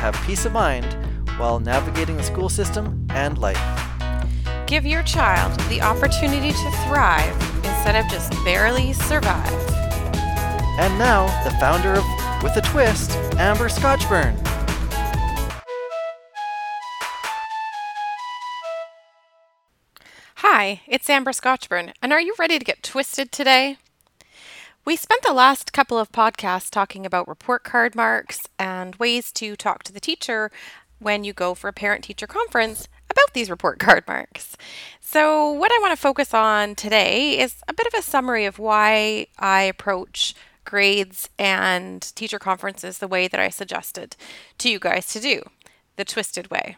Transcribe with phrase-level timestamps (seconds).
[0.00, 0.96] have peace of mind
[1.36, 3.60] while navigating the school system and life.
[4.66, 9.52] Give your child the opportunity to thrive instead of just barely survive.
[10.78, 12.04] And now, the founder of
[12.42, 14.34] With a Twist, Amber Scotchburn.
[20.36, 23.76] Hi, it's Amber Scotchburn, and are you ready to get twisted today?
[24.82, 29.54] We spent the last couple of podcasts talking about report card marks and ways to
[29.54, 30.50] talk to the teacher
[30.98, 34.56] when you go for a parent teacher conference about these report card marks.
[34.98, 38.58] So, what I want to focus on today is a bit of a summary of
[38.58, 44.16] why I approach grades and teacher conferences the way that I suggested
[44.58, 45.42] to you guys to do,
[45.96, 46.76] the twisted way.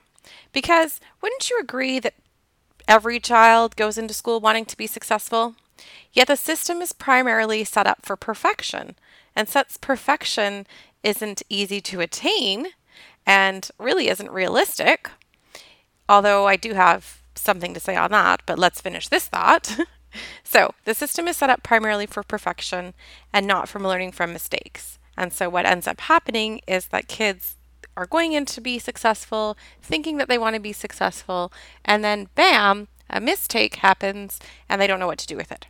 [0.53, 2.15] Because wouldn't you agree that
[2.89, 5.55] every child goes into school wanting to be successful?
[6.12, 8.97] Yet the system is primarily set up for perfection.
[9.34, 10.67] And since perfection
[11.03, 12.69] isn't easy to attain
[13.27, 15.11] and really isn't realistic,
[16.09, 19.79] although I do have something to say on that, but let's finish this thought.
[20.45, 22.95] so, the system is set up primarily for perfection
[23.33, 24.98] and not from learning from mistakes.
[25.17, 27.57] And so, what ends up happening is that kids
[27.97, 31.53] are going in to be successful, thinking that they want to be successful,
[31.84, 35.67] and then bam, a mistake happens and they don't know what to do with it.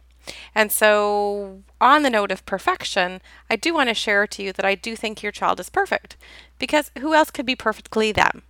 [0.55, 4.65] And so, on the note of perfection, I do want to share to you that
[4.65, 6.17] I do think your child is perfect
[6.59, 8.43] because who else could be perfectly them?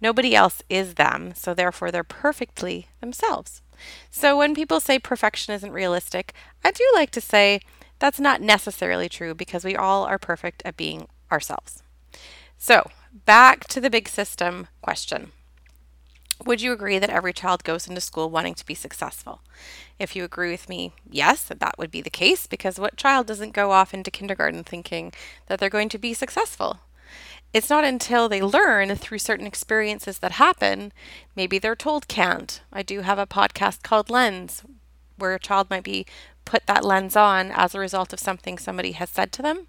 [0.00, 3.62] Nobody else is them, so therefore they're perfectly themselves.
[4.10, 6.32] So, when people say perfection isn't realistic,
[6.64, 7.60] I do like to say
[7.98, 11.82] that's not necessarily true because we all are perfect at being ourselves.
[12.58, 12.90] So,
[13.24, 15.32] back to the big system question.
[16.44, 19.40] Would you agree that every child goes into school wanting to be successful?
[19.98, 23.52] If you agree with me, yes, that would be the case because what child doesn't
[23.52, 25.12] go off into kindergarten thinking
[25.46, 26.80] that they're going to be successful?
[27.52, 30.92] It's not until they learn through certain experiences that happen,
[31.36, 32.60] maybe they're told can't.
[32.72, 34.64] I do have a podcast called Lens
[35.16, 36.04] where a child might be
[36.44, 39.66] put that lens on as a result of something somebody has said to them.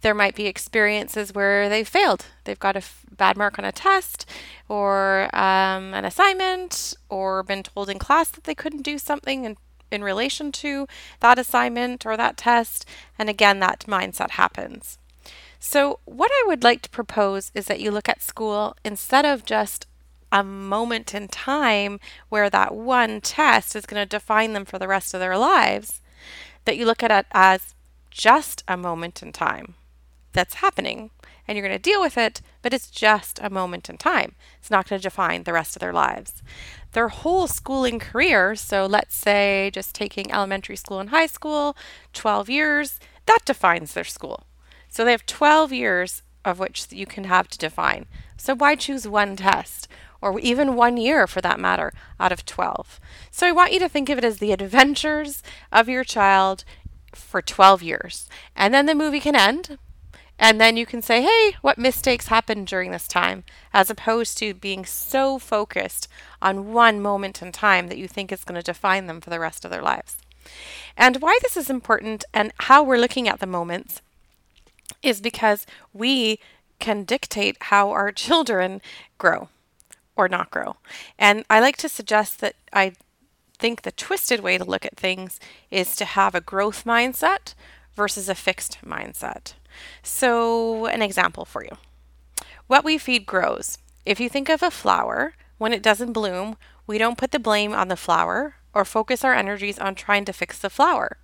[0.00, 2.26] There might be experiences where they've failed.
[2.44, 4.28] They've got a f- bad mark on a test
[4.68, 9.56] or um, an assignment or been told in class that they couldn't do something in,
[9.90, 10.86] in relation to
[11.20, 12.86] that assignment or that test.
[13.18, 14.98] And again, that mindset happens.
[15.58, 19.46] So, what I would like to propose is that you look at school instead of
[19.46, 19.86] just
[20.30, 24.88] a moment in time where that one test is going to define them for the
[24.88, 26.02] rest of their lives,
[26.64, 27.73] that you look at it as
[28.14, 29.74] just a moment in time
[30.32, 31.10] that's happening
[31.46, 34.34] and you're going to deal with it, but it's just a moment in time.
[34.60, 36.42] It's not going to define the rest of their lives.
[36.92, 41.76] Their whole schooling career, so let's say just taking elementary school and high school,
[42.14, 44.46] 12 years, that defines their school.
[44.88, 48.06] So they have 12 years of which you can have to define.
[48.36, 49.88] So why choose one test?
[50.20, 52.98] Or even one year for that matter, out of 12.
[53.30, 56.64] So I want you to think of it as the adventures of your child
[57.16, 58.28] for 12 years.
[58.54, 59.78] And then the movie can end.
[60.38, 64.52] And then you can say, hey, what mistakes happened during this time, as opposed to
[64.52, 66.08] being so focused
[66.42, 69.38] on one moment in time that you think is going to define them for the
[69.38, 70.16] rest of their lives.
[70.96, 74.02] And why this is important and how we're looking at the moments
[75.02, 76.38] is because we
[76.78, 78.82] can dictate how our children
[79.18, 79.48] grow
[80.16, 80.76] or not grow.
[81.18, 82.92] And I like to suggest that I
[83.64, 87.54] think the twisted way to look at things is to have a growth mindset
[87.94, 89.54] versus a fixed mindset.
[90.02, 91.78] So, an example for you
[92.66, 93.78] what we feed grows.
[94.04, 97.72] If you think of a flower, when it doesn't bloom, we don't put the blame
[97.72, 101.16] on the flower or focus our energies on trying to fix the flower.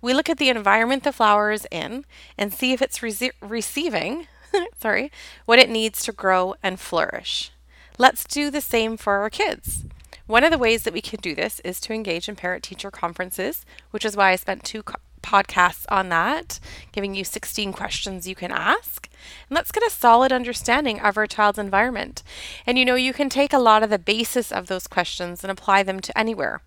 [0.00, 2.06] We look at the environment the flower is in
[2.38, 4.28] and see if it's re- receiving,
[4.80, 5.12] sorry,
[5.44, 7.50] what it needs to grow and flourish.
[7.98, 9.84] Let's do the same for our kids.
[10.26, 12.90] One of the ways that we can do this is to engage in parent teacher
[12.90, 16.58] conferences, which is why I spent two co- podcasts on that,
[16.90, 19.08] giving you 16 questions you can ask.
[19.48, 22.24] And let's get a solid understanding of our child's environment.
[22.66, 25.50] And you know, you can take a lot of the basis of those questions and
[25.50, 26.60] apply them to anywhere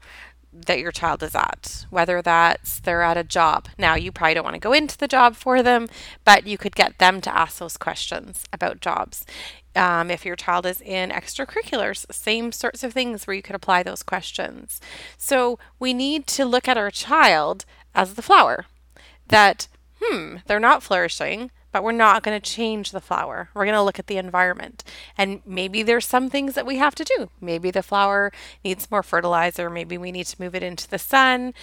[0.51, 3.67] that your child is at, whether that's they're at a job.
[3.77, 5.87] Now, you probably don't want to go into the job for them,
[6.25, 9.25] but you could get them to ask those questions about jobs.
[9.75, 13.83] Um, if your child is in extracurriculars, same sorts of things where you could apply
[13.83, 14.81] those questions.
[15.17, 18.65] So we need to look at our child as the flower
[19.27, 19.67] that,
[20.01, 23.49] hmm, they're not flourishing but we're not going to change the flower.
[23.53, 24.83] We're going to look at the environment.
[25.17, 27.29] And maybe there's some things that we have to do.
[27.39, 28.31] Maybe the flower
[28.63, 29.69] needs more fertilizer.
[29.69, 31.53] Maybe we need to move it into the sun.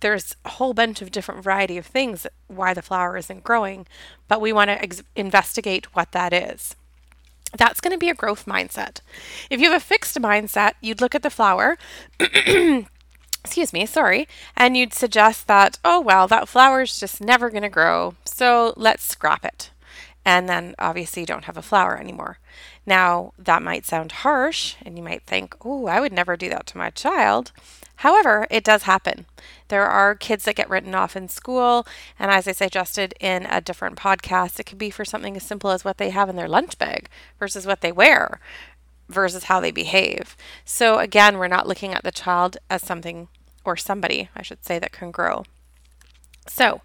[0.00, 3.86] There's a whole bunch of different variety of things why the flower isn't growing,
[4.28, 6.74] but we want to ex- investigate what that is.
[7.56, 9.00] That's going to be a growth mindset.
[9.50, 11.78] If you have a fixed mindset, you'd look at the flower
[13.46, 14.26] excuse me, sorry,
[14.56, 19.04] and you'd suggest that, oh, well, that flower's just never going to grow, so let's
[19.04, 19.70] scrap it.
[20.24, 22.40] And then obviously you don't have a flower anymore.
[22.84, 26.66] Now, that might sound harsh, and you might think, oh, I would never do that
[26.66, 27.52] to my child.
[27.96, 29.26] However, it does happen.
[29.68, 31.86] There are kids that get written off in school,
[32.18, 35.70] and as I suggested in a different podcast, it could be for something as simple
[35.70, 37.08] as what they have in their lunch bag
[37.38, 38.40] versus what they wear
[39.08, 40.36] versus how they behave.
[40.64, 43.28] So, again, we're not looking at the child as something
[43.64, 45.44] or somebody, I should say, that can grow.
[46.46, 46.82] So,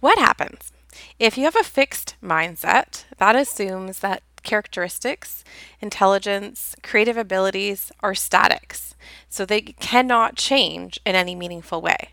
[0.00, 0.72] what happens?
[1.18, 5.44] If you have a fixed mindset, that assumes that characteristics,
[5.80, 8.94] intelligence, creative abilities are statics,
[9.28, 12.10] so they cannot change in any meaningful way.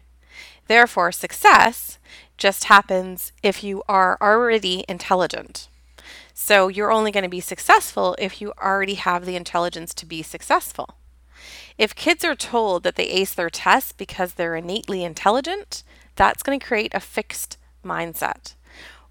[0.67, 1.97] Therefore, success
[2.37, 5.67] just happens if you are already intelligent.
[6.33, 10.21] So you're only going to be successful if you already have the intelligence to be
[10.21, 10.95] successful.
[11.77, 15.83] If kids are told that they ace their tests because they're innately intelligent,
[16.15, 18.53] that's going to create a fixed mindset.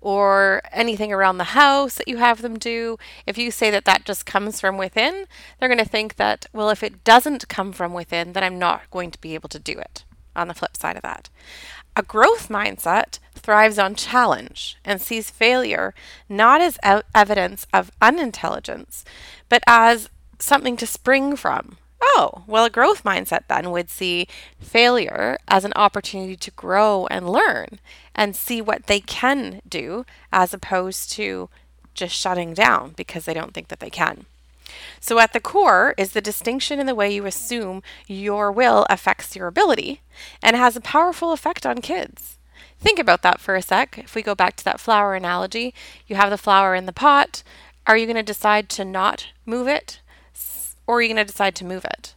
[0.00, 4.05] Or anything around the house that you have them do, if you say that that
[4.05, 5.26] just comes from within,
[5.58, 8.91] they're going to think that, well, if it doesn't come from within, then I'm not
[8.91, 10.05] going to be able to do it.
[10.36, 11.30] On the flip side of that,
[11.96, 15.94] a growth mindset thrives on challenge and sees failure
[16.28, 16.78] not as
[17.14, 19.04] evidence of unintelligence,
[19.48, 24.28] but as something to spring from, Oh, well, a growth mindset then would see
[24.60, 27.80] failure as an opportunity to grow and learn
[28.14, 31.48] and see what they can do as opposed to
[31.94, 34.26] just shutting down because they don't think that they can.
[35.00, 39.36] So, at the core is the distinction in the way you assume your will affects
[39.36, 40.02] your ability
[40.42, 42.38] and has a powerful effect on kids.
[42.78, 43.98] Think about that for a sec.
[43.98, 45.74] If we go back to that flower analogy,
[46.06, 47.42] you have the flower in the pot.
[47.86, 50.00] Are you going to decide to not move it
[50.86, 52.14] or are you going to decide to move it?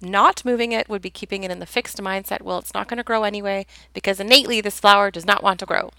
[0.00, 2.98] Not moving it would be keeping it in the fixed mindset, well, it's not going
[2.98, 5.90] to grow anyway, because innately this flower does not want to grow.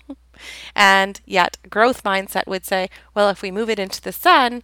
[0.76, 4.62] and yet, growth mindset would say, well, if we move it into the sun,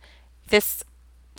[0.49, 0.83] this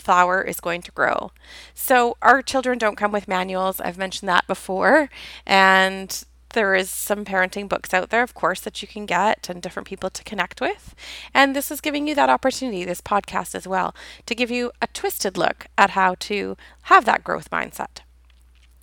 [0.01, 1.31] flower is going to grow.
[1.73, 3.79] So, our children don't come with manuals.
[3.79, 5.09] I've mentioned that before.
[5.45, 9.61] And there is some parenting books out there, of course, that you can get and
[9.61, 10.95] different people to connect with.
[11.33, 13.95] And this is giving you that opportunity, this podcast as well,
[14.25, 18.01] to give you a twisted look at how to have that growth mindset.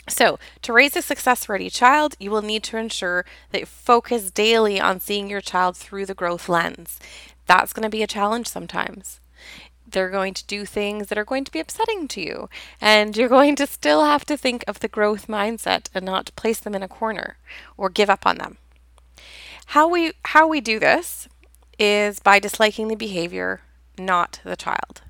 [0.09, 4.31] So, to raise a success ready child, you will need to ensure that you focus
[4.31, 6.99] daily on seeing your child through the growth lens.
[7.47, 9.21] That's going to be a challenge sometimes
[9.93, 12.49] they're going to do things that are going to be upsetting to you.
[12.81, 16.61] And you're going to still have to think of the growth mindset and not place
[16.61, 17.37] them in a corner
[17.76, 18.58] or give up on them.
[19.67, 21.29] How we how we do this
[21.79, 23.61] is by disliking the behavior,
[23.99, 25.02] not the child.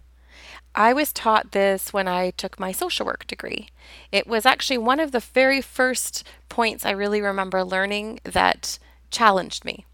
[0.74, 3.68] I was taught this when I took my social work degree.
[4.12, 8.78] It was actually one of the very first points I really remember learning that
[9.10, 9.86] challenged me.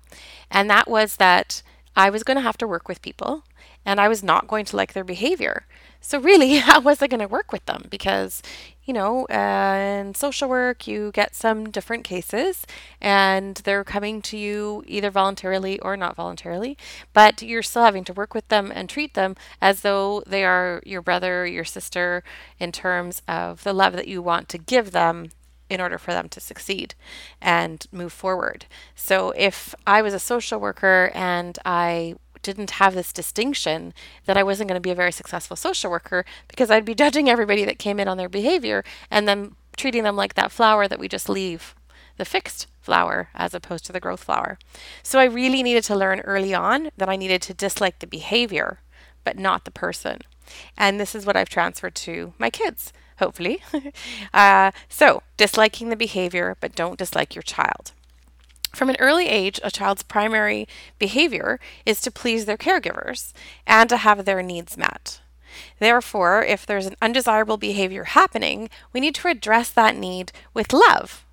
[0.50, 1.62] And that was that
[1.96, 3.44] I was going to have to work with people
[3.84, 5.66] and I was not going to like their behavior.
[6.00, 7.86] So, really, how was I going to work with them?
[7.90, 8.42] Because,
[8.84, 12.66] you know, uh, in social work, you get some different cases
[13.00, 16.76] and they're coming to you either voluntarily or not voluntarily,
[17.14, 20.82] but you're still having to work with them and treat them as though they are
[20.84, 22.22] your brother, your sister,
[22.58, 25.30] in terms of the love that you want to give them
[25.70, 26.94] in order for them to succeed
[27.40, 28.66] and move forward.
[28.94, 33.92] So if I was a social worker and I didn't have this distinction
[34.26, 37.28] that I wasn't going to be a very successful social worker because I'd be judging
[37.28, 41.00] everybody that came in on their behavior and then treating them like that flower that
[41.00, 41.74] we just leave,
[42.16, 44.58] the fixed flower, as opposed to the growth flower.
[45.02, 48.78] So I really needed to learn early on that I needed to dislike the behavior,
[49.24, 50.18] but not the person.
[50.76, 53.62] And this is what I've transferred to my kids hopefully.
[54.34, 57.92] uh, so, disliking the behavior, but don't dislike your child.
[58.74, 60.66] From an early age, a child's primary
[60.98, 63.32] behavior is to please their caregivers
[63.66, 65.20] and to have their needs met.
[65.78, 71.24] Therefore, if there's an undesirable behavior happening, we need to address that need with love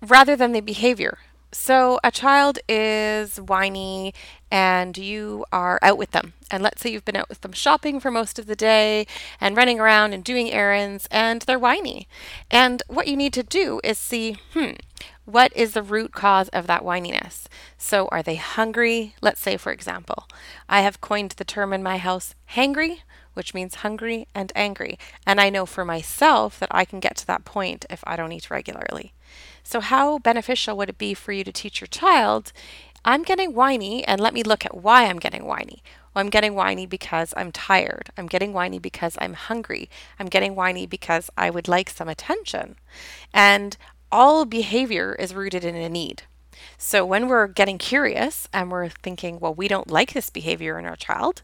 [0.00, 1.18] rather than the behavior.
[1.54, 4.14] So, a child is whiny
[4.50, 6.32] and you are out with them.
[6.50, 9.06] And let's say you've been out with them shopping for most of the day
[9.38, 12.08] and running around and doing errands, and they're whiny.
[12.50, 14.72] And what you need to do is see, hmm,
[15.24, 17.46] what is the root cause of that whininess?
[17.78, 19.14] So, are they hungry?
[19.22, 20.26] Let's say, for example,
[20.68, 22.98] I have coined the term in my house hangry,
[23.34, 24.98] which means hungry and angry.
[25.26, 28.32] And I know for myself that I can get to that point if I don't
[28.32, 29.12] eat regularly.
[29.62, 32.52] So, how beneficial would it be for you to teach your child?
[33.04, 35.82] I'm getting whiny, and let me look at why I'm getting whiny.
[36.14, 38.10] Well, I'm getting whiny because I'm tired.
[38.16, 39.88] I'm getting whiny because I'm hungry.
[40.20, 42.76] I'm getting whiny because I would like some attention.
[43.32, 43.76] And
[44.12, 46.22] all behavior is rooted in a need.
[46.76, 50.84] So when we're getting curious and we're thinking, well, we don't like this behavior in
[50.84, 51.42] our child,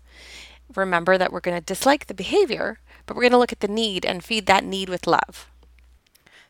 [0.76, 3.68] remember that we're going to dislike the behavior, but we're going to look at the
[3.68, 5.48] need and feed that need with love.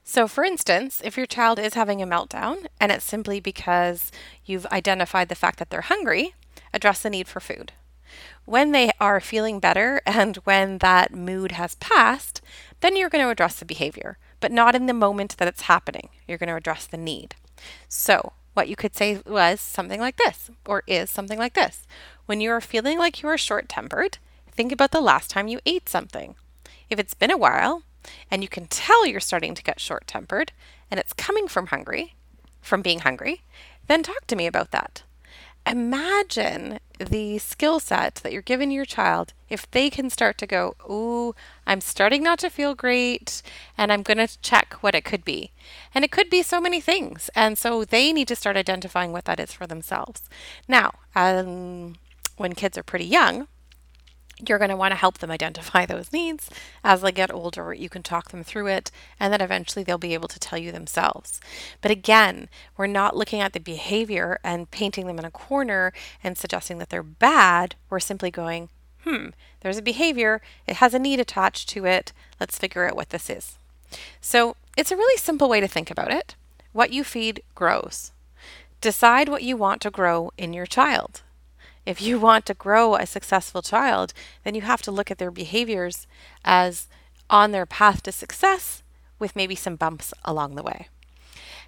[0.03, 4.11] So, for instance, if your child is having a meltdown and it's simply because
[4.45, 6.35] you've identified the fact that they're hungry,
[6.73, 7.73] address the need for food.
[8.45, 12.41] When they are feeling better and when that mood has passed,
[12.81, 16.09] then you're going to address the behavior, but not in the moment that it's happening.
[16.27, 17.35] You're going to address the need.
[17.89, 21.87] So, what you could say was something like this, or is something like this.
[22.27, 24.19] When you are feeling like you are short tempered,
[24.51, 26.35] think about the last time you ate something.
[26.91, 27.83] If it's been a while,
[28.31, 30.53] and you can tell you're starting to get short tempered
[30.91, 32.15] and it's coming from hungry,
[32.61, 33.43] from being hungry,
[33.87, 35.03] then talk to me about that.
[35.69, 40.75] Imagine the skill set that you're giving your child if they can start to go,
[40.89, 41.35] Ooh,
[41.67, 43.43] I'm starting not to feel great,
[43.77, 45.53] and I'm going to check what it could be.
[45.95, 47.29] And it could be so many things.
[47.35, 50.23] And so they need to start identifying what that is for themselves.
[50.67, 51.97] Now, um,
[52.39, 53.47] when kids are pretty young,
[54.47, 56.51] you're going to want to help them identify those needs.
[56.85, 60.15] As they get older, you can talk them through it, and then eventually they'll be
[60.15, 61.41] able to tell you themselves.
[61.81, 65.93] But again, we're not looking at the behavior and painting them in a corner
[66.23, 67.75] and suggesting that they're bad.
[67.91, 68.69] We're simply going,
[69.05, 69.29] hmm,
[69.61, 72.13] there's a behavior, it has a need attached to it.
[72.39, 73.59] Let's figure out what this is.
[74.21, 76.35] So it's a really simple way to think about it.
[76.73, 78.13] What you feed grows.
[78.81, 81.23] Decide what you want to grow in your child.
[81.89, 84.13] If you want to grow a successful child,
[84.45, 86.07] then you have to look at their behaviors
[86.45, 86.87] as
[87.31, 88.83] on their path to success
[89.19, 90.89] with maybe some bumps along the way.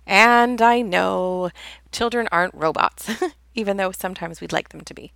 [0.07, 1.49] And I know
[1.91, 3.09] children aren't robots,
[3.55, 5.12] even though sometimes we'd like them to be.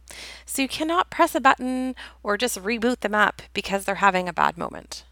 [0.47, 4.33] So you cannot press a button or just reboot them up because they're having a
[4.33, 5.05] bad moment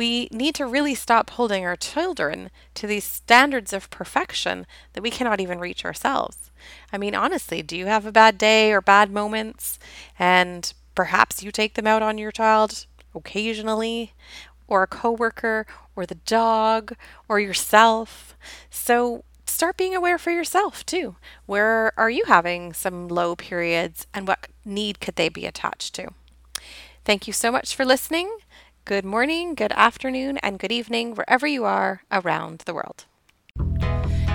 [0.00, 5.10] we need to really stop holding our children to these standards of perfection that we
[5.10, 6.50] cannot even reach ourselves.
[6.90, 9.78] I mean, honestly, do you have a bad day or bad moments
[10.18, 14.14] and perhaps you take them out on your child occasionally
[14.68, 16.94] or a coworker or the dog
[17.28, 18.34] or yourself?
[18.70, 21.16] So start being aware for yourself too.
[21.44, 26.08] Where are you having some low periods and what need could they be attached to?
[27.04, 28.30] Thank you so much for listening.
[28.90, 33.04] Good morning, good afternoon, and good evening, wherever you are around the world.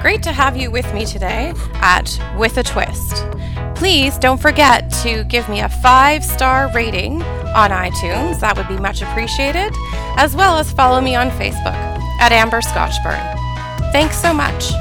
[0.02, 3.26] Great to have you with me today at With a Twist.
[3.76, 8.78] Please don't forget to give me a five star rating on iTunes, that would be
[8.78, 9.74] much appreciated,
[10.16, 11.76] as well as follow me on Facebook
[12.22, 13.20] at Amber Scotchburn.
[13.92, 14.72] Thanks so much.